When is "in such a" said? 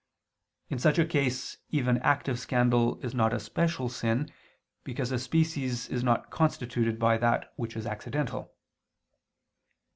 0.71-1.05